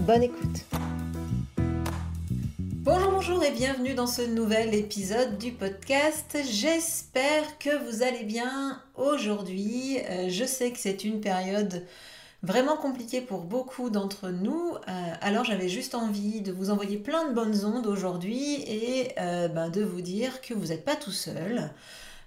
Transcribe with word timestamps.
Bonne 0.00 0.22
écoute. 0.22 0.64
Bonjour, 2.82 3.12
bonjour 3.12 3.42
et 3.42 3.52
bienvenue 3.52 3.94
dans 3.94 4.06
ce 4.06 4.22
nouvel 4.22 4.74
épisode 4.74 5.38
du 5.38 5.52
podcast. 5.52 6.36
J'espère 6.50 7.58
que 7.58 7.70
vous 7.86 8.02
allez 8.02 8.24
bien 8.24 8.82
aujourd'hui. 8.96 9.98
Euh, 10.10 10.28
je 10.28 10.44
sais 10.44 10.72
que 10.72 10.78
c'est 10.78 11.04
une 11.04 11.20
période 11.20 11.86
vraiment 12.42 12.76
compliquée 12.76 13.22
pour 13.22 13.40
beaucoup 13.40 13.88
d'entre 13.88 14.28
nous. 14.28 14.74
Euh, 14.74 15.12
alors 15.22 15.44
j'avais 15.44 15.70
juste 15.70 15.94
envie 15.94 16.42
de 16.42 16.52
vous 16.52 16.68
envoyer 16.70 16.98
plein 16.98 17.28
de 17.28 17.34
bonnes 17.34 17.64
ondes 17.64 17.86
aujourd'hui 17.86 18.62
et 18.66 19.12
euh, 19.18 19.48
ben, 19.48 19.70
de 19.70 19.82
vous 19.82 20.02
dire 20.02 20.42
que 20.42 20.52
vous 20.52 20.66
n'êtes 20.66 20.84
pas 20.84 20.96
tout 20.96 21.12
seul. 21.12 21.70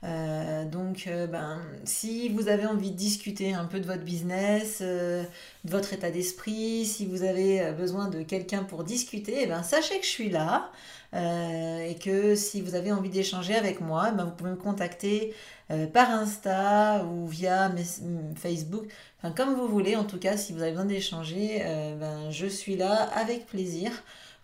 Euh, 0.03 0.65
donc, 0.65 1.05
euh, 1.07 1.27
ben, 1.27 1.59
si 1.83 2.29
vous 2.29 2.49
avez 2.49 2.65
envie 2.65 2.91
de 2.91 2.95
discuter 2.95 3.53
un 3.53 3.65
peu 3.65 3.79
de 3.79 3.85
votre 3.85 4.03
business, 4.03 4.79
euh, 4.81 5.23
de 5.63 5.71
votre 5.71 5.93
état 5.93 6.11
d'esprit, 6.11 6.85
si 6.85 7.05
vous 7.05 7.23
avez 7.23 7.71
besoin 7.71 8.07
de 8.09 8.21
quelqu'un 8.21 8.63
pour 8.63 8.83
discuter, 8.83 9.39
eh 9.43 9.47
ben, 9.47 9.63
sachez 9.63 9.99
que 9.99 10.05
je 10.05 10.11
suis 10.11 10.29
là. 10.29 10.71
Et 11.13 11.95
que 11.95 12.35
si 12.35 12.61
vous 12.61 12.75
avez 12.75 12.91
envie 12.91 13.09
d'échanger 13.09 13.55
avec 13.55 13.81
moi, 13.81 14.09
eh 14.11 14.15
ben, 14.15 14.25
vous 14.25 14.31
pouvez 14.31 14.51
me 14.51 14.55
contacter 14.55 15.33
par 15.93 16.11
Insta 16.11 17.05
ou 17.05 17.27
via 17.27 17.73
Facebook, 18.35 18.85
enfin, 19.17 19.33
comme 19.33 19.55
vous 19.55 19.67
voulez. 19.67 19.95
En 19.95 20.03
tout 20.03 20.19
cas, 20.19 20.37
si 20.37 20.53
vous 20.53 20.61
avez 20.61 20.71
besoin 20.71 20.85
d'échanger, 20.85 21.63
ben, 21.99 22.29
je 22.29 22.45
suis 22.45 22.75
là 22.75 22.93
avec 23.15 23.47
plaisir 23.47 23.91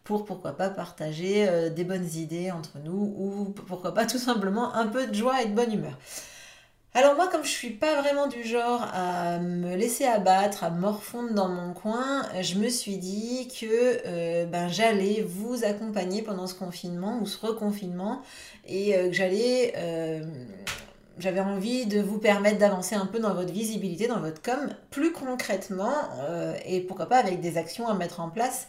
pour 0.04 0.26
pourquoi 0.26 0.58
pas 0.58 0.70
partager 0.70 1.48
euh, 1.48 1.70
des 1.70 1.84
bonnes 1.84 2.10
idées 2.16 2.52
entre 2.52 2.78
nous 2.84 3.14
ou 3.18 3.54
pourquoi 3.68 3.94
pas 3.94 4.06
tout 4.06 4.18
simplement 4.18 4.74
un 4.76 4.88
peu 4.88 5.08
de 5.08 5.14
joie 5.14 5.42
et 5.42 5.46
de 5.46 5.54
bonne 5.54 5.74
humeur. 5.74 5.98
Alors 6.96 7.16
moi 7.16 7.28
comme 7.28 7.44
je 7.44 7.50
suis 7.50 7.72
pas 7.72 8.00
vraiment 8.02 8.28
du 8.28 8.44
genre 8.44 8.88
à 8.94 9.40
me 9.40 9.76
laisser 9.76 10.06
abattre, 10.06 10.64
à 10.64 10.70
morfondre 10.70 11.34
dans 11.34 11.48
mon 11.48 11.74
coin, 11.74 12.24
je 12.42 12.56
me 12.56 12.70
suis 12.70 12.98
dit 12.98 13.48
que 13.48 13.66
euh, 14.06 14.46
ben, 14.46 14.68
j'allais 14.68 15.26
vous 15.28 15.64
accompagner 15.64 16.22
pendant 16.22 16.46
ce 16.46 16.54
confinement 16.54 17.20
ou 17.20 17.26
ce 17.26 17.44
reconfinement 17.44 18.22
et 18.68 18.96
euh, 18.96 19.08
que 19.08 19.14
j'allais 19.14 19.74
j'avais 21.20 21.42
envie 21.42 21.86
de 21.86 22.02
vous 22.02 22.18
permettre 22.18 22.58
d'avancer 22.58 22.96
un 22.96 23.06
peu 23.06 23.20
dans 23.20 23.36
votre 23.36 23.54
visibilité, 23.54 24.08
dans 24.08 24.20
votre 24.20 24.42
com, 24.42 24.70
plus 24.90 25.12
concrètement, 25.12 25.94
et 26.66 26.82
pourquoi 26.82 27.06
pas 27.06 27.18
avec 27.18 27.40
des 27.40 27.60
actions 27.60 27.88
à 27.88 27.94
mettre 27.94 28.20
en 28.20 28.32
place 28.32 28.68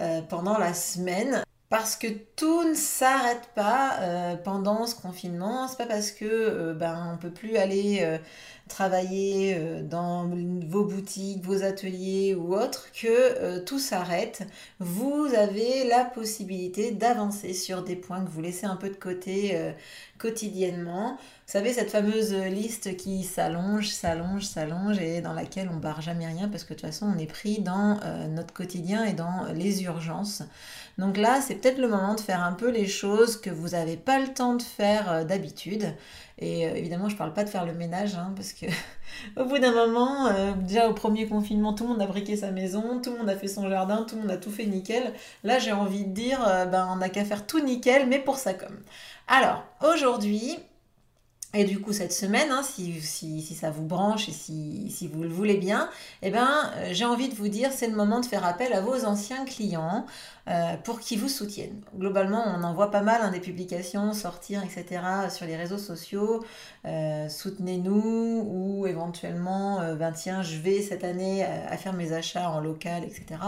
euh, 0.00 0.22
pendant 0.22 0.58
la 0.58 0.74
semaine. 0.74 1.42
Parce 1.68 1.94
que 1.94 2.08
tout 2.34 2.64
ne 2.64 2.74
s'arrête 2.74 3.48
pas 3.54 3.98
euh, 4.00 4.36
pendant 4.36 4.86
ce 4.86 4.94
confinement. 4.96 5.68
C'est 5.68 5.78
pas 5.78 5.86
parce 5.86 6.10
que 6.10 6.24
euh, 6.24 6.74
ben 6.74 7.12
on 7.14 7.16
peut 7.16 7.30
plus 7.30 7.56
aller 7.56 8.18
travailler 8.70 9.82
dans 9.82 10.30
vos 10.66 10.84
boutiques, 10.84 11.44
vos 11.44 11.62
ateliers 11.62 12.34
ou 12.34 12.54
autres 12.54 12.86
que 12.92 13.58
tout 13.60 13.78
s'arrête. 13.78 14.46
Vous 14.78 15.26
avez 15.36 15.86
la 15.88 16.04
possibilité 16.04 16.92
d'avancer 16.92 17.52
sur 17.52 17.82
des 17.82 17.96
points 17.96 18.24
que 18.24 18.30
vous 18.30 18.40
laissez 18.40 18.66
un 18.66 18.76
peu 18.76 18.88
de 18.88 18.96
côté 18.96 19.72
quotidiennement. 20.20 21.16
Vous 21.16 21.52
savez, 21.52 21.72
cette 21.72 21.90
fameuse 21.90 22.32
liste 22.32 22.96
qui 22.96 23.24
s'allonge, 23.24 23.88
s'allonge, 23.88 24.44
s'allonge 24.44 24.98
et 25.00 25.20
dans 25.20 25.32
laquelle 25.32 25.68
on 25.72 25.78
barre 25.78 26.00
jamais 26.00 26.26
rien 26.26 26.48
parce 26.48 26.62
que 26.62 26.74
de 26.74 26.78
toute 26.78 26.86
façon 26.86 27.12
on 27.12 27.18
est 27.18 27.26
pris 27.26 27.60
dans 27.60 27.98
euh, 28.04 28.28
notre 28.28 28.52
quotidien 28.52 29.04
et 29.04 29.14
dans 29.14 29.46
les 29.52 29.82
urgences. 29.82 30.42
Donc 30.98 31.16
là, 31.16 31.40
c'est 31.40 31.56
peut-être 31.56 31.78
le 31.78 31.88
moment 31.88 32.14
de 32.14 32.20
faire 32.20 32.42
un 32.42 32.52
peu 32.52 32.70
les 32.70 32.86
choses 32.86 33.40
que 33.40 33.50
vous 33.50 33.70
n'avez 33.70 33.96
pas 33.96 34.20
le 34.20 34.28
temps 34.32 34.54
de 34.54 34.62
faire 34.62 35.10
euh, 35.10 35.24
d'habitude. 35.24 35.94
Et 36.38 36.66
euh, 36.66 36.74
évidemment, 36.74 37.08
je 37.08 37.14
ne 37.14 37.18
parle 37.18 37.32
pas 37.32 37.44
de 37.44 37.48
faire 37.48 37.64
le 37.64 37.74
ménage 37.74 38.14
hein, 38.14 38.32
parce 38.36 38.52
que 38.52 38.59
au 39.36 39.44
bout 39.44 39.58
d'un 39.58 39.72
moment, 39.72 40.30
déjà 40.56 40.88
au 40.88 40.94
premier 40.94 41.26
confinement, 41.26 41.72
tout 41.74 41.84
le 41.84 41.90
monde 41.90 42.02
a 42.02 42.06
briqué 42.06 42.36
sa 42.36 42.50
maison, 42.50 43.00
tout 43.02 43.12
le 43.12 43.18
monde 43.18 43.30
a 43.30 43.36
fait 43.36 43.48
son 43.48 43.68
jardin, 43.68 44.04
tout 44.08 44.16
le 44.16 44.22
monde 44.22 44.30
a 44.30 44.36
tout 44.36 44.50
fait 44.50 44.66
nickel. 44.66 45.12
Là, 45.44 45.58
j'ai 45.58 45.72
envie 45.72 46.04
de 46.04 46.12
dire, 46.12 46.40
ben, 46.70 46.88
on 46.92 46.96
n'a 46.96 47.08
qu'à 47.08 47.24
faire 47.24 47.46
tout 47.46 47.60
nickel, 47.60 48.08
mais 48.08 48.18
pour 48.18 48.36
ça 48.36 48.54
comme. 48.54 48.80
Alors, 49.28 49.64
aujourd'hui, 49.82 50.58
et 51.52 51.64
du 51.64 51.80
coup, 51.80 51.92
cette 51.92 52.12
semaine, 52.12 52.52
hein, 52.52 52.62
si, 52.62 53.00
si, 53.00 53.42
si, 53.42 53.54
ça 53.54 53.70
vous 53.70 53.84
branche 53.84 54.28
et 54.28 54.32
si, 54.32 54.88
si 54.88 55.08
vous 55.08 55.22
le 55.24 55.28
voulez 55.28 55.56
bien, 55.56 55.90
eh 56.22 56.30
ben, 56.30 56.70
euh, 56.76 56.90
j'ai 56.92 57.04
envie 57.04 57.28
de 57.28 57.34
vous 57.34 57.48
dire, 57.48 57.72
c'est 57.72 57.88
le 57.88 57.96
moment 57.96 58.20
de 58.20 58.26
faire 58.26 58.44
appel 58.44 58.72
à 58.72 58.80
vos 58.80 59.04
anciens 59.04 59.44
clients 59.44 60.06
euh, 60.48 60.76
pour 60.84 61.00
qu'ils 61.00 61.18
vous 61.18 61.28
soutiennent. 61.28 61.80
Globalement, 61.98 62.44
on 62.46 62.62
en 62.62 62.72
voit 62.72 62.92
pas 62.92 63.00
mal 63.00 63.20
hein, 63.22 63.32
des 63.32 63.40
publications 63.40 64.12
sortir, 64.12 64.62
etc. 64.62 65.02
sur 65.28 65.44
les 65.44 65.56
réseaux 65.56 65.78
sociaux. 65.78 66.44
Euh, 66.84 67.28
soutenez-nous 67.28 68.46
ou 68.48 68.86
éventuellement, 68.86 69.80
ben 69.96 70.12
tiens, 70.12 70.42
je 70.42 70.56
vais 70.56 70.82
cette 70.82 71.02
année 71.02 71.44
à 71.44 71.76
faire 71.76 71.94
mes 71.94 72.12
achats 72.12 72.48
en 72.48 72.60
local, 72.60 73.02
etc. 73.02 73.40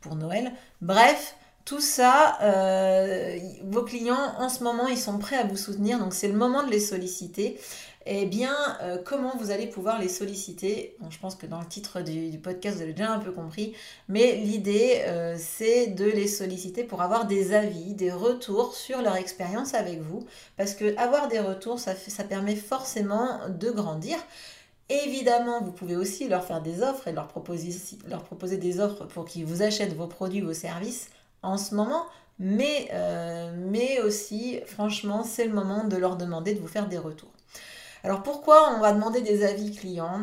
pour 0.00 0.14
Noël. 0.14 0.52
Bref, 0.80 1.34
tout 1.68 1.82
ça, 1.82 2.38
euh, 2.40 3.38
vos 3.64 3.82
clients 3.82 4.32
en 4.38 4.48
ce 4.48 4.64
moment, 4.64 4.88
ils 4.88 4.96
sont 4.96 5.18
prêts 5.18 5.36
à 5.36 5.44
vous 5.44 5.58
soutenir, 5.58 5.98
donc 5.98 6.14
c'est 6.14 6.28
le 6.28 6.34
moment 6.34 6.64
de 6.64 6.70
les 6.70 6.80
solliciter. 6.80 7.60
Eh 8.06 8.24
bien, 8.24 8.56
euh, 8.80 8.96
comment 9.04 9.36
vous 9.36 9.50
allez 9.50 9.66
pouvoir 9.66 10.00
les 10.00 10.08
solliciter? 10.08 10.96
Je 11.10 11.18
pense 11.18 11.34
que 11.34 11.44
dans 11.44 11.60
le 11.60 11.66
titre 11.66 12.00
du, 12.00 12.38
podcast, 12.38 12.76
vous 12.76 12.82
avez 12.84 12.94
déjà 12.94 13.12
un 13.12 13.18
peu 13.18 13.32
compris, 13.32 13.74
mais 14.08 14.36
l'idée, 14.36 15.02
euh, 15.08 15.36
c'est 15.38 15.88
de 15.88 16.06
les 16.06 16.26
solliciter 16.26 16.84
pour 16.84 17.02
avoir 17.02 17.26
des 17.26 17.52
avis, 17.52 17.92
des 17.92 18.12
retours 18.12 18.74
sur 18.74 19.02
leur 19.02 19.16
expérience 19.16 19.74
avec 19.74 20.00
vous, 20.00 20.24
parce 20.56 20.72
que 20.72 20.96
avoir 20.96 21.28
des 21.28 21.40
retours, 21.40 21.78
ça, 21.78 21.92
permet 22.26 22.56
forcément 22.56 23.40
de 23.46 23.70
grandir. 23.70 24.16
Évidemment, 24.88 25.60
vous 25.60 25.72
pouvez 25.72 25.96
aussi 25.96 26.28
leur 26.28 26.44
faire 26.44 26.62
des 26.62 26.80
offres 26.80 27.08
et 27.08 27.12
leur 27.12 27.28
proposer, 27.28 27.76
leur 28.08 28.22
proposer 28.24 28.56
des 28.56 28.80
offres 28.80 29.04
pour 29.04 29.26
qu'ils 29.26 29.44
vous 29.44 29.60
achètent 29.60 29.94
vos 29.94 30.06
produits, 30.06 30.40
vos 30.40 30.54
services 30.54 31.10
en 31.48 31.58
ce 31.58 31.74
moment, 31.74 32.06
mais, 32.38 32.88
euh, 32.92 33.52
mais 33.56 34.00
aussi, 34.00 34.60
franchement, 34.66 35.22
c'est 35.24 35.44
le 35.46 35.52
moment 35.52 35.84
de 35.84 35.96
leur 35.96 36.16
demander 36.16 36.54
de 36.54 36.60
vous 36.60 36.68
faire 36.68 36.88
des 36.88 36.98
retours. 36.98 37.32
Alors 38.04 38.22
pourquoi 38.22 38.74
on 38.76 38.80
va 38.80 38.92
demander 38.92 39.20
des 39.22 39.44
avis 39.44 39.74
clients? 39.74 40.20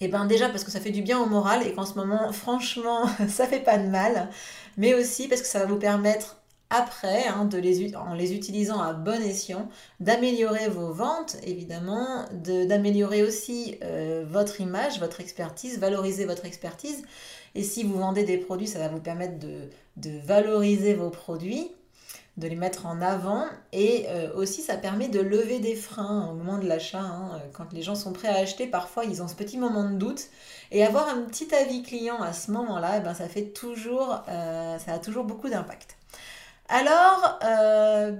Eh 0.00 0.08
bien 0.08 0.26
déjà 0.26 0.48
parce 0.48 0.64
que 0.64 0.72
ça 0.72 0.80
fait 0.80 0.90
du 0.90 1.02
bien 1.02 1.20
au 1.20 1.26
moral 1.26 1.64
et 1.64 1.74
qu'en 1.74 1.86
ce 1.86 1.94
moment, 1.94 2.32
franchement, 2.32 3.06
ça 3.28 3.46
fait 3.46 3.60
pas 3.60 3.78
de 3.78 3.86
mal, 3.86 4.30
mais 4.76 4.94
aussi 4.94 5.28
parce 5.28 5.42
que 5.42 5.46
ça 5.46 5.60
va 5.60 5.66
vous 5.66 5.78
permettre 5.78 6.42
après, 6.70 7.26
hein, 7.28 7.44
de 7.44 7.58
les, 7.58 7.94
en 7.94 8.14
les 8.14 8.34
utilisant 8.34 8.80
à 8.80 8.94
bon 8.94 9.22
escient, 9.22 9.68
d'améliorer 10.00 10.68
vos 10.68 10.90
ventes, 10.90 11.36
évidemment, 11.44 12.24
d'améliorer 12.32 13.22
aussi 13.22 13.76
euh, 13.84 14.24
votre 14.26 14.60
image, 14.60 14.98
votre 14.98 15.20
expertise, 15.20 15.78
valoriser 15.78 16.24
votre 16.24 16.46
expertise. 16.46 17.04
Et 17.54 17.62
si 17.62 17.84
vous 17.84 17.98
vendez 17.98 18.24
des 18.24 18.38
produits, 18.38 18.66
ça 18.66 18.78
va 18.78 18.88
vous 18.88 19.00
permettre 19.00 19.38
de, 19.38 19.68
valoriser 20.24 20.94
vos 20.94 21.10
produits, 21.10 21.70
de 22.38 22.48
les 22.48 22.56
mettre 22.56 22.86
en 22.86 23.02
avant. 23.02 23.44
Et 23.72 24.06
euh, 24.08 24.34
aussi, 24.34 24.62
ça 24.62 24.76
permet 24.76 25.08
de 25.08 25.20
lever 25.20 25.58
des 25.58 25.74
freins 25.74 26.28
au 26.30 26.34
moment 26.34 26.58
de 26.58 26.66
l'achat. 26.66 27.00
Hein. 27.00 27.40
Quand 27.52 27.72
les 27.72 27.82
gens 27.82 27.94
sont 27.94 28.12
prêts 28.12 28.28
à 28.28 28.36
acheter, 28.36 28.66
parfois, 28.66 29.04
ils 29.04 29.22
ont 29.22 29.28
ce 29.28 29.34
petit 29.34 29.58
moment 29.58 29.88
de 29.88 29.96
doute. 29.96 30.28
Et 30.70 30.82
avoir 30.84 31.08
un 31.08 31.22
petit 31.22 31.54
avis 31.54 31.82
client 31.82 32.22
à 32.22 32.32
ce 32.32 32.50
moment-là, 32.52 32.98
eh 32.98 33.00
ben, 33.00 33.12
ça, 33.12 33.28
fait 33.28 33.52
toujours, 33.52 34.22
euh, 34.28 34.78
ça 34.78 34.94
a 34.94 34.98
toujours 34.98 35.24
beaucoup 35.24 35.50
d'impact. 35.50 35.96
Alors, 36.68 37.38
euh, 37.44 38.12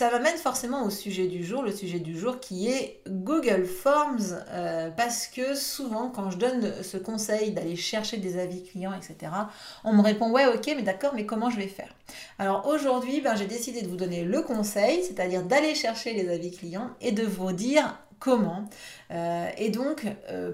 ça 0.00 0.10
m'amène 0.10 0.38
forcément 0.38 0.84
au 0.84 0.88
sujet 0.88 1.26
du 1.26 1.44
jour, 1.44 1.62
le 1.62 1.72
sujet 1.72 1.98
du 1.98 2.18
jour 2.18 2.40
qui 2.40 2.68
est 2.68 3.02
Google 3.06 3.66
Forms, 3.66 4.34
euh, 4.48 4.88
parce 4.96 5.26
que 5.26 5.54
souvent 5.54 6.08
quand 6.08 6.30
je 6.30 6.38
donne 6.38 6.72
ce 6.82 6.96
conseil 6.96 7.50
d'aller 7.50 7.76
chercher 7.76 8.16
des 8.16 8.38
avis 8.38 8.62
clients, 8.62 8.94
etc., 8.94 9.30
on 9.84 9.92
me 9.92 10.00
répond 10.00 10.30
ouais 10.30 10.46
ok 10.46 10.72
mais 10.74 10.80
d'accord 10.80 11.12
mais 11.14 11.26
comment 11.26 11.50
je 11.50 11.58
vais 11.58 11.66
faire? 11.66 11.94
Alors 12.38 12.66
aujourd'hui 12.66 13.20
ben, 13.20 13.34
j'ai 13.36 13.44
décidé 13.44 13.82
de 13.82 13.88
vous 13.88 13.96
donner 13.96 14.24
le 14.24 14.40
conseil, 14.40 15.04
c'est-à-dire 15.04 15.42
d'aller 15.42 15.74
chercher 15.74 16.14
les 16.14 16.30
avis 16.30 16.50
clients 16.50 16.88
et 17.02 17.12
de 17.12 17.24
vous 17.24 17.52
dire 17.52 17.98
comment. 18.20 18.70
Euh, 19.10 19.48
et 19.58 19.68
donc, 19.68 20.06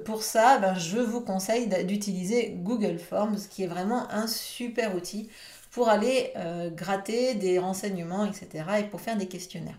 pour 0.04 0.22
ça, 0.22 0.58
ben, 0.58 0.74
je 0.74 0.98
vous 0.98 1.20
conseille 1.20 1.68
d'utiliser 1.84 2.56
Google 2.62 2.98
Forms, 2.98 3.38
qui 3.50 3.64
est 3.64 3.66
vraiment 3.68 4.10
un 4.10 4.26
super 4.28 4.94
outil 4.96 5.28
pour 5.76 5.90
aller 5.90 6.32
euh, 6.36 6.70
gratter 6.70 7.34
des 7.34 7.58
renseignements, 7.58 8.24
etc. 8.24 8.64
et 8.78 8.84
pour 8.84 9.02
faire 9.02 9.18
des 9.18 9.28
questionnaires. 9.28 9.78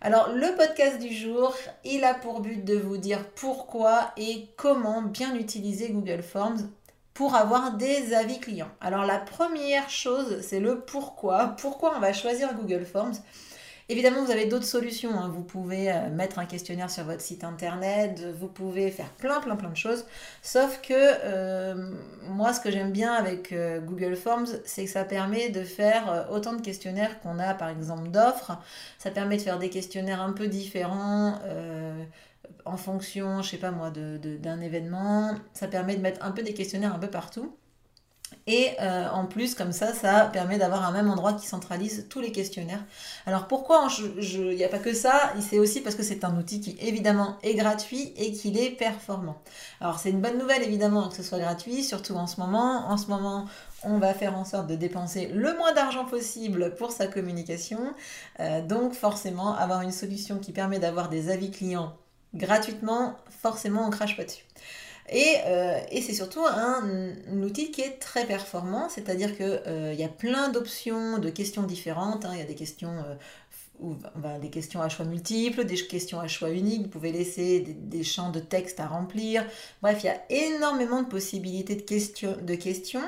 Alors 0.00 0.30
le 0.30 0.56
podcast 0.56 0.98
du 0.98 1.14
jour, 1.14 1.54
il 1.84 2.02
a 2.04 2.14
pour 2.14 2.40
but 2.40 2.64
de 2.64 2.78
vous 2.78 2.96
dire 2.96 3.28
pourquoi 3.34 4.12
et 4.16 4.48
comment 4.56 5.02
bien 5.02 5.34
utiliser 5.34 5.90
Google 5.90 6.22
Forms 6.22 6.70
pour 7.12 7.34
avoir 7.34 7.76
des 7.76 8.14
avis 8.14 8.40
clients. 8.40 8.70
Alors 8.80 9.04
la 9.04 9.18
première 9.18 9.90
chose, 9.90 10.40
c'est 10.40 10.60
le 10.60 10.80
pourquoi. 10.80 11.48
Pourquoi 11.58 11.94
on 11.94 12.00
va 12.00 12.14
choisir 12.14 12.54
Google 12.54 12.86
Forms? 12.86 13.16
Évidemment, 13.90 14.24
vous 14.24 14.30
avez 14.30 14.46
d'autres 14.46 14.64
solutions. 14.64 15.18
Hein. 15.18 15.28
Vous 15.28 15.42
pouvez 15.42 15.92
euh, 15.92 16.08
mettre 16.08 16.38
un 16.38 16.46
questionnaire 16.46 16.90
sur 16.90 17.04
votre 17.04 17.20
site 17.20 17.44
internet, 17.44 18.24
vous 18.38 18.48
pouvez 18.48 18.90
faire 18.90 19.10
plein, 19.10 19.40
plein, 19.40 19.56
plein 19.56 19.68
de 19.68 19.76
choses. 19.76 20.06
Sauf 20.42 20.80
que 20.80 20.94
euh, 20.94 21.92
moi, 22.28 22.54
ce 22.54 22.60
que 22.60 22.70
j'aime 22.70 22.92
bien 22.92 23.12
avec 23.12 23.52
euh, 23.52 23.80
Google 23.80 24.16
Forms, 24.16 24.46
c'est 24.64 24.84
que 24.86 24.90
ça 24.90 25.04
permet 25.04 25.50
de 25.50 25.62
faire 25.62 26.28
autant 26.30 26.54
de 26.54 26.62
questionnaires 26.62 27.20
qu'on 27.20 27.38
a, 27.38 27.52
par 27.52 27.68
exemple, 27.68 28.08
d'offres. 28.08 28.58
Ça 28.98 29.10
permet 29.10 29.36
de 29.36 29.42
faire 29.42 29.58
des 29.58 29.68
questionnaires 29.68 30.22
un 30.22 30.32
peu 30.32 30.46
différents 30.46 31.38
en 32.64 32.76
fonction, 32.76 33.42
je 33.42 33.50
sais 33.50 33.56
pas 33.58 33.70
moi, 33.70 33.90
d'un 33.90 34.60
événement. 34.60 35.34
Ça 35.52 35.68
permet 35.68 35.96
de 35.96 36.00
mettre 36.00 36.24
un 36.24 36.30
peu 36.30 36.42
des 36.42 36.54
questionnaires 36.54 36.94
un 36.94 36.98
peu 36.98 37.10
partout. 37.10 37.54
Et 38.46 38.72
euh, 38.80 39.08
en 39.08 39.24
plus, 39.24 39.54
comme 39.54 39.72
ça, 39.72 39.94
ça 39.94 40.26
permet 40.26 40.58
d'avoir 40.58 40.84
un 40.84 40.92
même 40.92 41.08
endroit 41.08 41.32
qui 41.32 41.46
centralise 41.46 42.06
tous 42.10 42.20
les 42.20 42.30
questionnaires. 42.30 42.84
Alors 43.26 43.46
pourquoi 43.46 43.88
il 44.18 44.56
n'y 44.56 44.64
a 44.64 44.68
pas 44.68 44.78
que 44.78 44.92
ça 44.92 45.32
C'est 45.40 45.58
aussi 45.58 45.80
parce 45.80 45.94
que 45.94 46.02
c'est 46.02 46.24
un 46.24 46.36
outil 46.36 46.60
qui 46.60 46.76
évidemment 46.80 47.38
est 47.42 47.54
gratuit 47.54 48.12
et 48.16 48.32
qu'il 48.32 48.58
est 48.58 48.70
performant. 48.70 49.36
Alors 49.80 49.98
c'est 49.98 50.10
une 50.10 50.20
bonne 50.20 50.38
nouvelle 50.38 50.62
évidemment 50.62 51.08
que 51.08 51.16
ce 51.16 51.22
soit 51.22 51.38
gratuit, 51.38 51.82
surtout 51.82 52.14
en 52.14 52.26
ce 52.26 52.38
moment. 52.38 52.86
En 52.88 52.98
ce 52.98 53.06
moment, 53.06 53.46
on 53.82 53.98
va 53.98 54.12
faire 54.12 54.36
en 54.36 54.44
sorte 54.44 54.66
de 54.66 54.74
dépenser 54.74 55.28
le 55.28 55.56
moins 55.56 55.72
d'argent 55.72 56.04
possible 56.04 56.74
pour 56.74 56.92
sa 56.92 57.06
communication. 57.06 57.94
Euh, 58.40 58.60
donc 58.60 58.92
forcément, 58.92 59.54
avoir 59.54 59.80
une 59.80 59.92
solution 59.92 60.38
qui 60.38 60.52
permet 60.52 60.78
d'avoir 60.78 61.08
des 61.08 61.30
avis 61.30 61.50
clients 61.50 61.94
gratuitement, 62.34 63.16
forcément 63.30 63.86
on 63.86 63.90
crache 63.90 64.16
pas 64.16 64.24
dessus. 64.24 64.44
Euh, 65.12 65.80
et, 65.90 66.00
c'est 66.00 66.14
surtout 66.14 66.44
un, 66.46 66.82
outil 67.42 67.70
qui 67.70 67.82
est 67.82 67.98
très 68.00 68.24
performant, 68.26 68.88
c'est-à-dire 68.88 69.36
qu'il 69.36 69.60
euh, 69.66 69.92
y 69.92 70.02
a 70.02 70.08
plein 70.08 70.48
d'options, 70.48 71.18
de 71.18 71.30
questions 71.30 71.62
différentes. 71.62 72.24
Hein. 72.24 72.30
Il 72.32 72.38
y 72.38 72.42
a 72.42 72.46
des 72.46 72.54
questions 72.54 73.04
euh, 73.82 74.38
des 74.38 74.50
questions 74.50 74.80
à 74.80 74.88
choix 74.88 75.04
multiples, 75.04 75.64
des 75.64 75.76
questions 75.76 76.20
à 76.20 76.28
choix 76.28 76.50
uniques, 76.50 76.82
vous 76.82 76.88
pouvez 76.88 77.12
laisser 77.12 77.60
des, 77.60 78.04
champs 78.04 78.30
de 78.30 78.38
texte 78.38 78.78
à 78.78 78.86
remplir. 78.86 79.44
Bref, 79.82 79.98
il 80.02 80.06
y 80.06 80.10
a 80.10 80.20
énormément 80.30 81.02
de 81.02 81.08
possibilités 81.08 81.74
de 81.74 81.82
questions. 81.82 82.36
De 82.40 82.54
questions. 82.54 83.02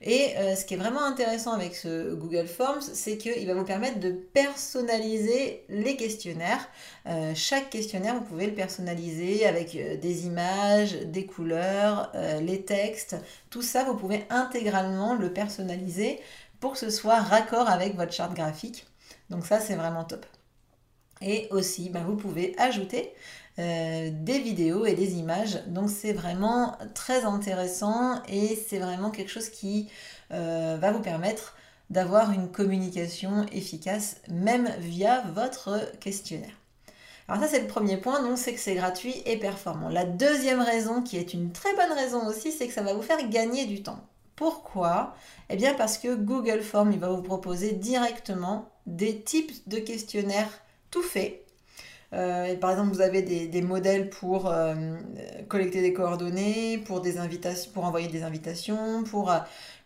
Et 0.00 0.36
euh, 0.36 0.56
ce 0.56 0.64
qui 0.64 0.74
est 0.74 0.76
vraiment 0.76 1.04
intéressant 1.04 1.52
avec 1.52 1.74
ce 1.74 2.14
Google 2.14 2.46
Forms, 2.46 2.80
c'est 2.80 3.16
qu'il 3.16 3.46
va 3.46 3.54
vous 3.54 3.64
permettre 3.64 4.00
de 4.00 4.10
personnaliser 4.10 5.64
les 5.68 5.96
questionnaires. 5.96 6.68
Euh, 7.06 7.32
chaque 7.34 7.70
questionnaire, 7.70 8.14
vous 8.14 8.24
pouvez 8.24 8.46
le 8.46 8.54
personnaliser 8.54 9.46
avec 9.46 9.74
euh, 9.74 9.96
des 9.96 10.26
images, 10.26 10.94
des 11.02 11.26
couleurs, 11.26 12.12
les 12.42 12.62
textes. 12.62 13.16
Tout 13.50 13.62
ça, 13.62 13.84
vous 13.84 13.94
pouvez 13.94 14.24
intégralement 14.30 15.14
le 15.14 15.32
personnaliser 15.32 16.20
pour 16.60 16.72
que 16.72 16.78
ce 16.78 16.90
soit 16.90 17.20
raccord 17.20 17.68
avec 17.68 17.96
votre 17.96 18.12
charte 18.12 18.34
graphique. 18.34 18.86
Donc 19.30 19.46
ça, 19.46 19.60
c'est 19.60 19.74
vraiment 19.74 20.04
top. 20.04 20.24
Et 21.20 21.48
aussi, 21.50 21.90
ben, 21.90 22.04
vous 22.04 22.16
pouvez 22.16 22.54
ajouter 22.58 23.12
euh, 23.58 24.10
des 24.12 24.38
vidéos 24.38 24.86
et 24.86 24.94
des 24.94 25.14
images. 25.14 25.64
Donc 25.66 25.90
c'est 25.90 26.12
vraiment 26.12 26.78
très 26.94 27.24
intéressant 27.24 28.22
et 28.28 28.54
c'est 28.54 28.78
vraiment 28.78 29.10
quelque 29.10 29.30
chose 29.30 29.48
qui 29.48 29.90
euh, 30.32 30.76
va 30.80 30.92
vous 30.92 31.00
permettre 31.00 31.56
d'avoir 31.90 32.30
une 32.30 32.52
communication 32.52 33.46
efficace 33.50 34.18
même 34.28 34.70
via 34.78 35.22
votre 35.34 35.80
questionnaire. 35.98 36.54
Alors 37.26 37.42
ça 37.42 37.48
c'est 37.48 37.60
le 37.60 37.66
premier 37.66 37.96
point, 37.96 38.22
donc 38.22 38.38
c'est 38.38 38.54
que 38.54 38.60
c'est 38.60 38.76
gratuit 38.76 39.22
et 39.26 39.36
performant. 39.38 39.88
La 39.88 40.04
deuxième 40.04 40.60
raison, 40.60 41.02
qui 41.02 41.16
est 41.16 41.34
une 41.34 41.50
très 41.50 41.74
bonne 41.74 41.92
raison 41.92 42.26
aussi, 42.28 42.52
c'est 42.52 42.68
que 42.68 42.72
ça 42.72 42.82
va 42.82 42.94
vous 42.94 43.02
faire 43.02 43.28
gagner 43.28 43.66
du 43.66 43.82
temps. 43.82 44.07
Pourquoi? 44.38 45.16
Eh 45.50 45.56
bien 45.56 45.74
parce 45.74 45.98
que 45.98 46.14
Google 46.14 46.60
Form, 46.60 46.92
il 46.92 47.00
va 47.00 47.08
vous 47.08 47.22
proposer 47.22 47.72
directement 47.72 48.70
des 48.86 49.20
types 49.20 49.68
de 49.68 49.78
questionnaires 49.78 50.62
tout 50.92 51.02
faits. 51.02 51.44
Euh, 52.12 52.54
par 52.54 52.70
exemple, 52.70 52.94
vous 52.94 53.00
avez 53.00 53.22
des, 53.22 53.62
modèles 53.62 54.10
pour 54.10 54.46
euh, 54.46 54.76
collecter 55.48 55.82
des 55.82 55.92
coordonnées, 55.92 56.78
pour, 56.78 57.00
des 57.00 57.18
envoyer 57.18 58.06
des 58.06 58.22
invitations, 58.22 59.02
pour 59.02 59.32
euh, 59.32 59.38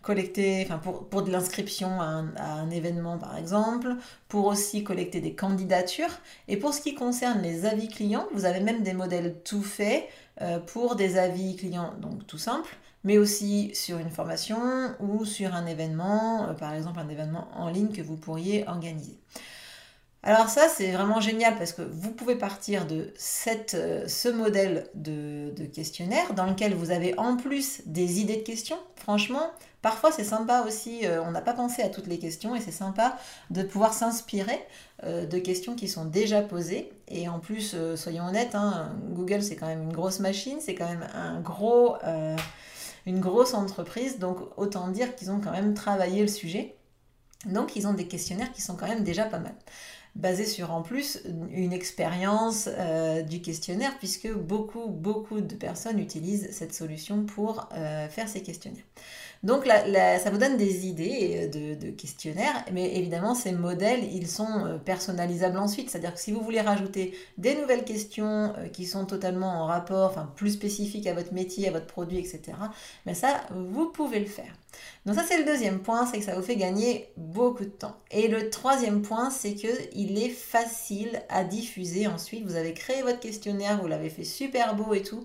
collecter, 0.03 0.63
enfin 0.67 0.77
pour, 0.77 1.09
pour 1.09 1.23
de 1.23 1.31
l'inscription 1.31 2.03
à, 2.03 2.23
un 2.37 2.69
événement 2.69 3.17
par 3.17 3.39
exemple, 3.39 3.97
pour 4.29 4.45
aussi 4.45 4.85
collecter 4.85 5.23
des 5.23 5.35
candidatures. 5.35 6.21
Et 6.49 6.59
pour 6.59 6.75
ce 6.75 6.83
qui 6.83 6.95
concerne 6.95 7.41
les 7.41 7.65
avis 7.65 7.89
clients, 7.89 8.27
vous 8.35 8.45
avez 8.45 8.61
même 8.61 8.83
des 8.83 8.93
modèles 8.93 9.35
tout 9.45 9.63
faits 9.63 10.07
pour 10.67 10.97
des 10.97 11.17
avis 11.17 11.57
clients, 11.57 11.95
donc 12.01 12.27
tout 12.27 12.39
simple, 12.39 12.77
mais 13.05 13.19
aussi 13.19 13.71
sur 13.75 13.99
une 13.99 14.11
formation 14.11 14.61
ou 15.01 15.25
sur 15.25 15.55
un 15.55 15.67
événement, 15.67 16.49
euh, 16.49 16.53
par 16.53 16.75
exemple 16.75 17.01
un 17.01 17.09
événement 17.09 17.49
en 17.55 17.69
ligne 17.69 17.93
que 17.93 18.03
vous 18.03 18.17
pourriez 18.17 18.67
organiser. 18.69 19.19
Alors 20.25 20.49
ça, 20.49 20.69
c'est 20.69 20.93
vraiment 20.93 21.21
génial 21.21 21.57
parce 21.57 21.73
que 21.73 21.83
vous 21.83 22.13
pouvez 22.13 22.37
partir 22.37 22.87
de 22.87 23.13
cette, 23.17 23.75
euh, 23.75 24.07
ce 24.07 24.29
modèle 24.29 24.87
de, 24.95 25.53
questionnaire 25.75 26.35
dans 26.35 26.47
lequel 26.47 26.75
vous 26.75 26.93
avez 26.93 27.19
en 27.19 27.37
plus 27.37 27.83
des 27.87 28.21
idées 28.21 28.37
de 28.37 28.43
questions. 28.43 28.79
Franchement, 28.95 29.51
parfois 29.81 30.13
c'est 30.13 30.23
sympa 30.23 30.63
aussi, 30.65 31.05
euh, 31.07 31.21
on 31.25 31.33
n'a 31.33 31.41
pas 31.41 31.55
pensé 31.55 31.83
à 31.83 31.89
toutes 31.89 32.07
les 32.07 32.21
questions 32.21 32.55
et 32.55 32.61
c'est 32.61 32.71
sympa 32.71 33.19
de 33.51 33.65
pouvoir 33.65 33.95
s'inspirer 33.95 34.65
de 35.05 35.39
questions 35.39 35.75
qui 35.75 35.89
sont 35.89 36.05
déjà 36.05 36.43
posées. 36.43 36.93
Et 37.09 37.29
en 37.29 37.41
plus, 37.41 37.75
soyons 37.97 38.25
honnêtes, 38.25 38.55
hein, 38.55 38.95
Google 39.11 39.43
c'est 39.43 39.57
quand 39.57 39.67
même 39.67 39.83
une 39.83 39.93
grosse 39.93 40.21
machine, 40.21 40.59
c'est 40.61 40.77
quand 40.77 40.89
même 40.89 41.09
un 41.13 41.41
gros 41.41 41.97
une 43.07 43.21
grosse 43.21 43.55
entreprise, 43.55 44.19
donc 44.19 44.39
autant 44.57 44.89
dire 44.89 45.15
qu'ils 45.17 45.31
ont 45.31 45.41
quand 45.41 45.53
même 45.53 45.75
travaillé 45.75 46.23
le 46.23 46.29
sujet. 46.29 46.77
Donc 47.47 47.75
ils 47.77 47.87
ont 47.87 47.95
des 47.95 48.07
questionnaires 48.07 48.53
qui 48.53 48.63
sont 48.63 48.77
quand 48.77 48.87
même 48.87 49.03
déjà 49.03 49.25
pas 49.25 49.39
mal 49.39 49.55
basés 50.14 50.44
sur 50.44 50.73
en 50.73 50.82
plus 50.82 51.23
une 51.53 51.73
expérience 51.73 52.69
euh, 52.70 53.23
du 53.23 53.41
questionnaire 53.41 53.97
puisque 53.99 54.31
beaucoup 54.31 54.88
beaucoup 54.88 55.41
de 55.41 55.55
personnes 55.55 55.99
utilisent 55.99 56.50
cette 56.53 56.75
solution 56.75 57.25
pour 57.25 57.69
euh, 57.73 58.09
faire 58.09 58.29
ces 58.29 58.43
questionnaires. 58.43 58.85
Donc 59.43 59.67
ça 59.67 60.31
vous 60.31 60.38
donne 60.38 60.56
des 60.56 60.87
idées 60.87 61.50
euh, 61.55 61.75
de, 61.75 61.91
questionnaires, 61.91 62.64
mais 62.73 62.97
évidemment 62.97 63.35
ces 63.35 63.53
modèles, 63.53 64.05
ils 64.12 64.29
sont 64.29 64.79
personnalisables 64.85 65.59
ensuite. 65.59 65.91
C'est-à-dire 65.91 66.15
que 66.15 66.20
si 66.20 66.31
vous 66.31 66.43
voulez 66.43 66.61
rajouter 66.61 67.17
des 67.39 67.55
nouvelles 67.55 67.84
questions 67.84 68.53
qui 68.72 68.84
sont 68.84 69.06
totalement 69.06 69.63
en 69.63 69.67
rapport, 69.67 70.10
enfin 70.10 70.31
plus 70.37 70.51
spécifiques 70.51 71.06
à 71.06 71.15
votre 71.15 71.32
métier, 71.32 71.69
à 71.69 71.72
votre 71.72 71.87
produit, 71.87 72.19
etc., 72.19 72.41
mais 73.06 73.13
ben 73.13 73.15
ça, 73.15 73.41
vous 73.51 73.87
pouvez 73.91 74.20
le 74.20 74.27
faire. 74.27 74.53
Donc 75.06 75.17
ça 75.17 75.24
c'est 75.26 75.38
le 75.38 75.44
deuxième 75.44 75.81
point, 75.81 76.06
c'est 76.06 76.19
que 76.19 76.24
ça 76.24 76.34
vous 76.34 76.43
fait 76.43 76.56
gagner 76.56 77.08
beaucoup 77.17 77.64
de 77.64 77.70
temps. 77.70 77.96
Et 78.10 78.29
le 78.29 78.50
troisième 78.50 79.02
point, 79.02 79.31
c'est 79.31 79.55
qu'il 79.55 80.19
est 80.19 80.31
facile 80.31 81.22
à 81.29 81.44
diffuser 81.44 82.06
ensuite. 82.06 82.44
Vous 82.44 82.56
avez 82.56 82.72
créé 82.72 83.02
votre 83.02 83.20
questionnaire, 83.20 83.81
vous 83.81 83.88
l'avez 83.88 84.10
fait 84.10 84.24
super 84.24 84.74
beau 84.74 84.94
et 84.94 85.02
tout 85.02 85.24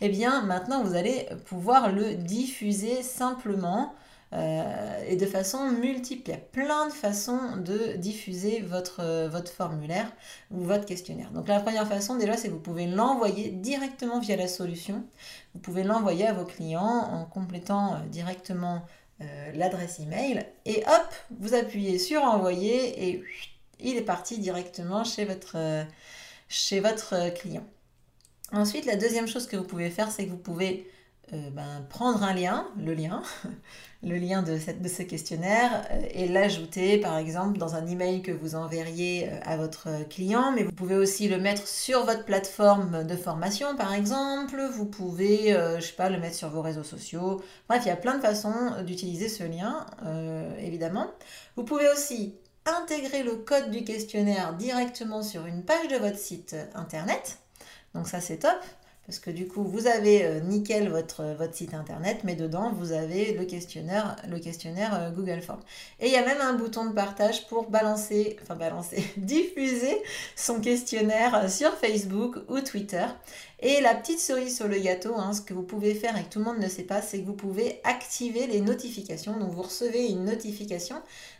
eh 0.00 0.08
bien 0.08 0.42
maintenant 0.42 0.82
vous 0.82 0.94
allez 0.94 1.26
pouvoir 1.46 1.92
le 1.92 2.14
diffuser 2.14 3.02
simplement 3.02 3.94
euh, 4.32 5.04
et 5.06 5.16
de 5.16 5.26
façon 5.26 5.70
multiple. 5.70 6.22
Il 6.26 6.30
y 6.32 6.34
a 6.34 6.38
plein 6.38 6.88
de 6.88 6.92
façons 6.92 7.56
de 7.58 7.96
diffuser 7.96 8.60
votre, 8.60 9.28
votre 9.28 9.52
formulaire 9.52 10.10
ou 10.50 10.62
votre 10.62 10.84
questionnaire. 10.84 11.30
Donc 11.30 11.46
la 11.46 11.60
première 11.60 11.86
façon 11.86 12.16
déjà 12.16 12.36
c'est 12.36 12.48
que 12.48 12.52
vous 12.52 12.60
pouvez 12.60 12.86
l'envoyer 12.86 13.50
directement 13.50 14.18
via 14.18 14.36
la 14.36 14.48
solution. 14.48 15.04
Vous 15.54 15.60
pouvez 15.60 15.84
l'envoyer 15.84 16.26
à 16.26 16.32
vos 16.32 16.44
clients 16.44 16.82
en 16.82 17.24
complétant 17.24 17.94
euh, 17.94 18.06
directement 18.08 18.82
euh, 19.20 19.52
l'adresse 19.54 20.00
email 20.00 20.44
et 20.64 20.82
hop, 20.86 21.14
vous 21.38 21.54
appuyez 21.54 21.98
sur 21.98 22.22
envoyer 22.22 23.08
et 23.08 23.22
il 23.78 23.96
est 23.96 24.02
parti 24.02 24.38
directement 24.38 25.04
chez 25.04 25.24
votre, 25.24 25.56
chez 26.48 26.80
votre 26.80 27.32
client. 27.34 27.64
Ensuite, 28.52 28.86
la 28.86 28.96
deuxième 28.96 29.26
chose 29.26 29.46
que 29.46 29.56
vous 29.56 29.64
pouvez 29.64 29.90
faire, 29.90 30.10
c'est 30.10 30.24
que 30.24 30.30
vous 30.30 30.36
pouvez 30.38 30.88
euh, 31.32 31.50
ben, 31.50 31.84
prendre 31.88 32.22
un 32.22 32.32
lien, 32.32 32.68
le 32.78 32.94
lien, 32.94 33.20
le 34.04 34.16
lien 34.16 34.42
de, 34.42 34.58
cette, 34.58 34.80
de 34.80 34.88
ce 34.88 35.02
questionnaire 35.02 35.84
euh, 35.90 36.06
et 36.12 36.28
l'ajouter 36.28 36.98
par 36.98 37.16
exemple 37.16 37.58
dans 37.58 37.74
un 37.74 37.84
email 37.88 38.22
que 38.22 38.30
vous 38.30 38.54
enverriez 38.54 39.28
euh, 39.28 39.40
à 39.44 39.56
votre 39.56 39.88
client, 40.08 40.52
mais 40.52 40.62
vous 40.62 40.70
pouvez 40.70 40.94
aussi 40.94 41.26
le 41.26 41.38
mettre 41.38 41.66
sur 41.66 42.04
votre 42.04 42.24
plateforme 42.24 43.02
de 43.04 43.16
formation 43.16 43.74
par 43.74 43.92
exemple, 43.92 44.62
vous 44.72 44.86
pouvez, 44.86 45.52
je 45.78 45.84
sais 45.84 45.94
pas, 45.94 46.10
le 46.10 46.20
mettre 46.20 46.36
sur 46.36 46.48
vos 46.48 46.62
réseaux 46.62 46.84
sociaux. 46.84 47.42
Bref, 47.68 47.82
il 47.84 47.88
y 47.88 47.92
a 47.92 47.96
plein 47.96 48.16
de 48.16 48.22
façons 48.22 48.82
d'utiliser 48.84 49.28
ce 49.28 49.42
lien, 49.42 49.84
évidemment. 50.60 51.10
Vous 51.56 51.64
pouvez 51.64 51.88
aussi 51.90 52.36
intégrer 52.64 53.22
le 53.24 53.36
code 53.36 53.70
du 53.70 53.82
questionnaire 53.84 54.54
directement 54.54 55.22
sur 55.22 55.46
une 55.46 55.64
page 55.64 55.88
de 55.88 55.96
votre 55.96 56.18
site 56.18 56.54
internet. 56.74 57.38
Donc 57.94 58.06
ça 58.06 58.20
c'est 58.20 58.38
top 58.38 58.58
parce 59.06 59.20
que 59.20 59.30
du 59.30 59.46
coup, 59.46 59.62
vous 59.62 59.86
avez 59.86 60.24
euh, 60.24 60.40
nickel 60.40 60.88
votre, 60.88 61.22
votre 61.38 61.54
site 61.54 61.74
internet, 61.74 62.18
mais 62.24 62.34
dedans, 62.34 62.72
vous 62.72 62.90
avez 62.90 63.34
le 63.34 63.44
questionnaire, 63.44 64.16
le 64.28 64.38
questionnaire 64.40 64.94
euh, 64.94 65.10
Google 65.10 65.40
Form. 65.40 65.60
Et 66.00 66.06
il 66.06 66.12
y 66.12 66.16
a 66.16 66.24
même 66.24 66.40
un 66.40 66.54
bouton 66.54 66.86
de 66.86 66.92
partage 66.92 67.46
pour 67.46 67.70
balancer, 67.70 68.36
enfin 68.42 68.56
balancer, 68.56 69.04
diffuser 69.16 69.96
son 70.34 70.60
questionnaire 70.60 71.48
sur 71.48 71.72
Facebook 71.76 72.36
ou 72.48 72.60
Twitter. 72.60 73.06
Et 73.60 73.80
la 73.80 73.94
petite 73.94 74.18
cerise 74.18 74.54
sur 74.54 74.68
le 74.68 74.78
gâteau, 74.78 75.14
hein, 75.16 75.32
ce 75.32 75.40
que 75.40 75.54
vous 75.54 75.62
pouvez 75.62 75.94
faire 75.94 76.14
et 76.18 76.24
que 76.24 76.28
tout 76.28 76.40
le 76.40 76.44
monde 76.44 76.58
ne 76.58 76.68
sait 76.68 76.82
pas, 76.82 77.00
c'est 77.00 77.20
que 77.20 77.24
vous 77.24 77.32
pouvez 77.32 77.80
activer 77.84 78.46
les 78.46 78.60
notifications. 78.60 79.38
Donc 79.38 79.52
vous 79.52 79.62
recevez 79.62 80.08
une 80.08 80.26
notification 80.26 80.96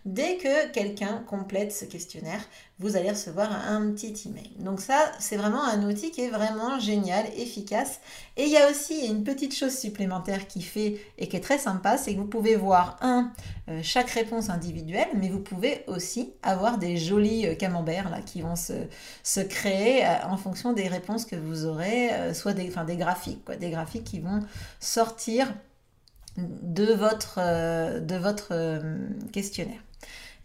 dès 0.07 0.39
que 0.39 0.69
quelqu'un 0.73 1.23
complète 1.27 1.73
ce 1.73 1.85
questionnaire. 1.85 2.41
Vous 2.79 2.97
allez 2.97 3.11
recevoir 3.11 3.53
un 3.53 3.91
petit 3.91 4.15
email. 4.27 4.51
Donc 4.61 4.81
ça, 4.81 5.13
c'est 5.19 5.37
vraiment 5.37 5.63
un 5.63 5.87
outil 5.87 6.11
qui 6.11 6.23
est 6.23 6.31
vraiment 6.31 6.81
génial, 6.81 7.27
efficace. 7.37 7.56
Et 8.37 8.45
il 8.45 8.51
y 8.51 8.57
a 8.57 8.71
aussi 8.71 9.07
une 9.07 9.25
petite 9.25 9.55
chose 9.55 9.77
supplémentaire 9.77 10.47
qui 10.47 10.63
fait 10.63 11.01
et 11.19 11.29
qui 11.29 11.37
est 11.37 11.41
très 11.41 11.59
sympa, 11.59 11.97
c'est 11.97 12.15
que 12.15 12.21
vous 12.21 12.27
pouvez 12.27 12.57
voir 12.57 12.97
un 13.01 13.33
euh, 13.69 13.81
chaque 13.83 14.11
réponse 14.11 14.51
individuelle, 14.51 15.09
mais 15.15 15.29
vous 15.29 15.41
pouvez 15.41 15.85
aussi 15.87 16.33
avoir 16.43 16.79
des 16.79 16.97
jolis 16.97 17.47
euh, 17.47 17.55
camemberts 17.55 18.11
là 18.11 18.21
qui 18.21 18.43
vont 18.43 18.57
se, 18.57 18.75
se 19.23 19.41
créer 19.41 20.05
euh, 20.05 20.27
en 20.29 20.37
fonction 20.37 20.73
des 20.73 20.89
réponses 20.89 21.25
que 21.25 21.37
vous 21.37 21.67
aurez 21.67 22.35
soit 22.35 22.53
des, 22.53 22.69
enfin, 22.69 22.85
des 22.85 22.97
graphiques, 22.97 23.45
quoi, 23.45 23.57
des 23.57 23.71
graphiques 23.71 24.05
qui 24.05 24.21
vont 24.21 24.41
sortir 24.81 25.53
de 26.37 26.93
votre, 26.93 27.41
de 28.01 28.17
votre 28.17 28.83
questionnaire. 29.33 29.81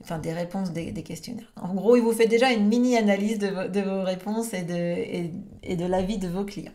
Enfin, 0.02 0.18
des 0.18 0.34
réponses 0.34 0.72
des, 0.72 0.94
questionnaires. 1.04 1.52
En 1.62 1.74
gros, 1.74 1.96
il 1.96 2.02
vous 2.02 2.12
fait 2.12 2.28
déjà 2.28 2.52
une 2.52 2.68
mini-analyse 2.68 3.40
de, 3.40 3.68
de, 3.68 3.82
vos 3.82 4.04
réponses 4.04 4.54
et 4.54 4.64
de, 4.64 5.76
de 5.76 5.86
l'avis 5.86 6.18
de 6.18 6.28
vos 6.28 6.44
clients. 6.44 6.74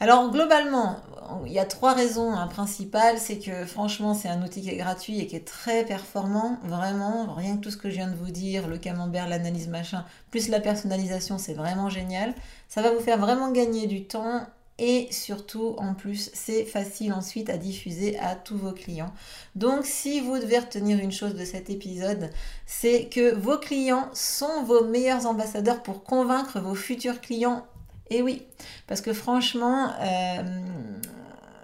Alors 0.00 0.30
globalement, 0.30 0.98
il 1.46 1.52
y 1.52 1.58
a 1.58 1.64
trois 1.64 1.94
raisons 1.94 2.32
hein, 2.32 2.46
principales. 2.48 3.18
C'est 3.18 3.38
que 3.38 3.64
franchement, 3.64 4.14
c'est 4.14 4.28
un 4.28 4.42
outil 4.42 4.62
qui 4.62 4.70
est 4.70 4.76
gratuit 4.76 5.20
et 5.20 5.26
qui 5.26 5.36
est 5.36 5.46
très 5.46 5.84
performant. 5.84 6.58
Vraiment, 6.64 7.32
rien 7.34 7.56
que 7.56 7.62
tout 7.62 7.70
ce 7.70 7.76
que 7.76 7.88
je 7.88 7.94
viens 7.94 8.10
de 8.10 8.16
vous 8.16 8.30
dire, 8.30 8.66
le 8.68 8.78
camembert, 8.78 9.28
l'analyse 9.28 9.68
machin, 9.68 10.04
plus 10.30 10.48
la 10.48 10.60
personnalisation, 10.60 11.38
c'est 11.38 11.54
vraiment 11.54 11.88
génial. 11.88 12.34
Ça 12.68 12.82
va 12.82 12.92
vous 12.92 13.00
faire 13.00 13.18
vraiment 13.18 13.52
gagner 13.52 13.86
du 13.86 14.04
temps 14.04 14.46
et 14.78 15.08
surtout 15.10 15.74
en 15.78 15.94
plus 15.94 16.30
c'est 16.34 16.64
facile 16.64 17.12
ensuite 17.12 17.48
à 17.48 17.56
diffuser 17.56 18.18
à 18.18 18.34
tous 18.34 18.56
vos 18.56 18.72
clients. 18.72 19.12
Donc 19.54 19.84
si 19.84 20.20
vous 20.20 20.38
devez 20.38 20.58
retenir 20.58 20.98
une 20.98 21.12
chose 21.12 21.34
de 21.34 21.44
cet 21.44 21.70
épisode, 21.70 22.30
c'est 22.66 23.08
que 23.08 23.34
vos 23.34 23.58
clients 23.58 24.08
sont 24.12 24.64
vos 24.64 24.84
meilleurs 24.84 25.26
ambassadeurs 25.26 25.82
pour 25.82 26.04
convaincre 26.04 26.60
vos 26.60 26.74
futurs 26.74 27.20
clients 27.20 27.66
et 28.10 28.22
oui, 28.22 28.46
parce 28.86 29.00
que 29.00 29.12
franchement, 29.12 29.92
euh, 30.00 30.42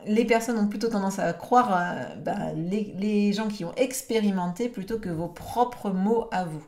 les 0.07 0.25
personnes 0.25 0.59
ont 0.59 0.69
plutôt 0.69 0.89
tendance 0.89 1.19
à 1.19 1.33
croire 1.33 1.77
euh, 1.77 2.15
bah, 2.17 2.53
les, 2.55 3.33
gens 3.33 3.49
qui 3.49 3.65
ont 3.65 3.75
expérimenté 3.77 4.69
plutôt 4.69 4.99
que 4.99 5.11
vos 5.11 5.29
propres 5.29 5.91
mots 5.91 6.29
à 6.33 6.45
vous. 6.45 6.65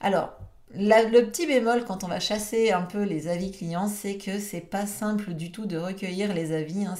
Alors, 0.00 0.32
le 0.76 1.22
petit 1.22 1.46
bémol 1.46 1.84
quand 1.84 2.04
on 2.04 2.08
va 2.08 2.20
chasser 2.20 2.72
un 2.72 2.82
peu 2.82 3.02
les 3.02 3.28
avis 3.28 3.50
clients, 3.50 3.88
c'est 3.88 4.16
que 4.16 4.38
c'est 4.38 4.60
pas 4.60 4.86
simple 4.86 5.34
du 5.34 5.52
tout 5.52 5.66
de 5.66 5.76
recueillir 5.76 6.34
les 6.34 6.52
avis. 6.52 6.84
Hein. 6.84 6.96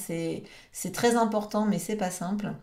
C'est 0.71 0.91
très 0.91 1.15
important, 1.15 1.65
mais 1.65 1.79
c'est 1.79 1.95
pas 1.95 2.11
simple. 2.11 2.53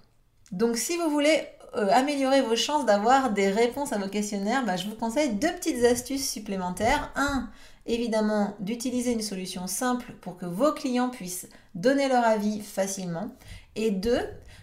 Donc, 0.50 0.76
si 0.76 0.96
vous 0.96 1.10
voulez 1.10 1.42
euh, 1.76 1.88
améliorer 1.90 2.42
vos 2.42 2.56
chances 2.56 2.84
d'avoir 2.84 3.32
des 3.32 3.48
réponses 3.48 3.92
à 3.92 3.98
vos 3.98 4.08
questionnaires, 4.08 4.64
bah, 4.64 4.76
je 4.76 4.86
vous 4.88 4.94
conseille 4.94 5.34
deux 5.34 5.52
petites 5.52 5.84
astuces 5.84 6.30
supplémentaires. 6.30 7.10
Un, 7.16 7.48
évidemment 7.86 8.54
d'utiliser 8.60 9.12
une 9.12 9.22
solution 9.22 9.66
simple 9.66 10.12
pour 10.20 10.36
que 10.36 10.46
vos 10.46 10.72
clients 10.72 11.08
puissent 11.08 11.48
donner 11.74 12.08
leur 12.08 12.24
avis 12.24 12.60
facilement. 12.60 13.34
Et 13.74 13.90
deux, 13.90 14.20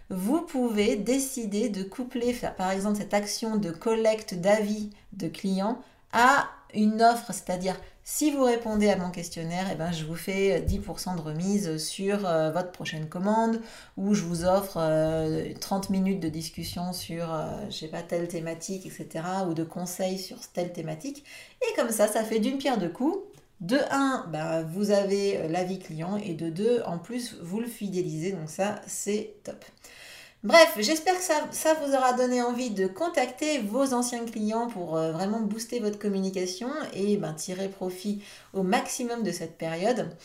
vous 0.09 0.41
pouvez 0.41 0.95
décider 0.95 1.69
de 1.69 1.83
coupler, 1.83 2.33
par 2.57 2.71
exemple 2.71 2.97
cette 2.97 3.13
action 3.13 3.57
de 3.57 3.71
collecte 3.71 4.35
d'avis 4.35 4.91
de 5.13 5.27
clients 5.27 5.81
à 6.13 6.49
une 6.73 7.01
offre, 7.01 7.31
c'est-à-dire 7.33 7.75
si 8.03 8.31
vous 8.31 8.43
répondez 8.43 8.89
à 8.89 8.95
mon 8.95 9.11
questionnaire, 9.11 9.67
eh 9.71 9.75
ben, 9.75 9.91
je 9.91 10.03
vous 10.03 10.15
fais 10.15 10.61
10% 10.61 11.15
de 11.15 11.21
remise 11.21 11.77
sur 11.77 12.25
euh, 12.25 12.49
votre 12.51 12.71
prochaine 12.71 13.07
commande 13.07 13.61
ou 13.97 14.15
je 14.15 14.23
vous 14.23 14.45
offre 14.45 14.77
euh, 14.77 15.53
30 15.59 15.91
minutes 15.91 16.19
de 16.19 16.29
discussion 16.29 16.91
sur, 16.91 17.31
euh, 17.31 18.01
telle 18.07 18.27
thématique, 18.27 18.87
etc. 18.87 19.23
ou 19.47 19.53
de 19.53 19.63
conseils 19.63 20.17
sur 20.17 20.39
telle 20.53 20.73
thématique. 20.73 21.23
Et 21.61 21.75
comme 21.75 21.91
ça, 21.91 22.07
ça 22.07 22.23
fait 22.23 22.39
d'une 22.39 22.57
pierre 22.57 22.79
deux 22.79 22.89
coups. 22.89 23.19
De 23.61 23.77
1, 23.91 24.27
ben, 24.31 24.63
vous 24.63 24.91
avez 24.91 25.37
euh, 25.37 25.47
l'avis 25.49 25.79
client 25.79 26.15
et 26.15 26.33
de 26.33 26.49
2, 26.49 26.83
en 26.85 26.97
plus, 26.97 27.35
vous 27.41 27.59
le 27.59 27.67
fidélisez. 27.67 28.31
Donc 28.31 28.49
ça, 28.49 28.81
c'est 28.87 29.35
top. 29.43 29.65
Bref, 30.41 30.77
j'espère 30.79 31.15
que 31.17 31.23
ça, 31.51 31.73
vous 31.83 31.93
aura 31.93 32.13
donné 32.13 32.41
envie 32.41 32.69
de 32.69 32.87
contacter 32.87 33.59
vos 33.59 33.93
anciens 33.93 34.23
clients 34.23 34.67
pour 34.67 34.95
euh, 34.95 35.11
vraiment 35.11 35.41
booster 35.41 35.81
votre 35.81 35.99
communication 35.99 36.69
et 36.93 37.17
ben, 37.17 37.33
tirer 37.33 37.67
profit 37.67 38.23
au 38.53 38.63
maximum 38.63 39.21
de 39.23 39.33
cette 39.33 39.57
période. 39.57 40.15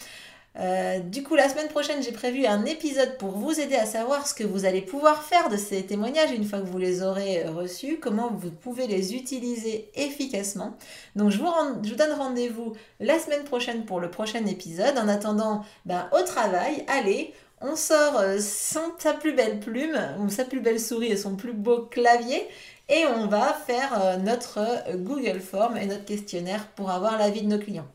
Euh, 0.61 1.01
du 1.01 1.25
coup, 1.25 1.35
la 1.35 1.49
semaine 1.49 1.67
prochaine, 1.67 2.01
j'ai 2.01 2.13
prévu 2.13 2.47
un 2.47 2.65
épisode 2.65 3.19
pour 3.19 3.33
vous 3.33 3.59
aider 3.59 3.75
à 3.75 3.87
savoir 3.87 4.25
ce 4.29 4.35
que 4.35 4.45
vous 4.45 4.65
allez 4.65 4.83
pouvoir 4.83 5.25
faire 5.25 5.49
de 5.49 5.57
ces 5.57 5.85
témoignages 5.85 6.31
une 6.31 6.45
fois 6.45 6.61
que 6.61 6.67
vous 6.67 6.79
les 6.79 7.03
aurez 7.03 7.45
euh, 7.45 7.51
reçus, 7.51 7.99
comment 8.01 8.31
vous 8.33 8.53
pouvez 8.53 8.87
les 8.87 9.17
utiliser 9.17 9.91
efficacement. 9.97 10.77
Donc, 11.17 11.31
je 11.31 11.39
vous, 11.39 11.51
rend, 11.51 11.83
je 11.83 11.91
vous 11.91 11.97
donne 11.97 12.13
rendez-vous 12.13 12.75
la 13.01 13.19
semaine 13.19 13.43
prochaine 13.43 13.85
pour 13.85 13.99
le 13.99 14.13
prochain 14.13 14.47
épisode. 14.47 14.97
En 14.97 15.09
attendant, 15.09 15.65
ben, 15.87 16.09
au 16.13 16.23
travail, 16.23 16.85
allez, 16.87 17.35
on 17.65 17.77
sort 17.77 18.19
euh, 18.19 18.39
sa 18.41 19.15
plus 19.15 19.35
belle 19.35 19.59
plume, 19.59 19.99
ou 20.21 20.29
sa 20.29 20.45
plus 20.45 20.61
belle 20.61 20.79
souris 20.79 21.09
et 21.09 21.17
son 21.17 21.35
plus 21.35 21.55
beau 21.55 21.89
clavier, 21.91 22.47
et 22.89 23.05
on 23.17 23.27
va 23.27 23.57
faire 23.67 23.99
euh, 23.99 24.17
notre 24.19 24.59
euh, 24.59 24.97
Google 24.97 25.41
Form 25.41 25.77
et 25.77 25.87
notre 25.87 26.05
questionnaire 26.05 26.67
pour 26.77 26.91
avoir 26.91 27.19
l'avis 27.19 27.43
de 27.43 27.49
nos 27.49 27.59
clients. 27.59 27.87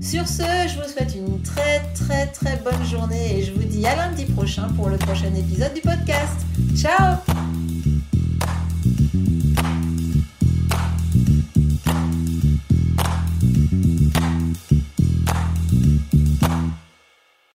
Sur 0.00 0.26
ce, 0.26 0.42
je 0.42 0.80
vous 0.80 0.88
souhaite 0.88 1.14
une 1.14 1.42
très 1.42 1.82
très 1.94 2.26
très 2.28 2.56
bonne 2.56 2.84
journée 2.84 3.38
et 3.38 3.42
je 3.42 3.52
vous 3.52 3.64
dis 3.64 3.86
à 3.86 3.96
lundi 3.96 4.24
prochain 4.24 4.68
pour 4.76 4.88
le 4.88 4.96
prochain 4.96 5.34
épisode 5.34 5.74
du 5.74 5.82
podcast. 5.82 6.46
Ciao 6.76 7.16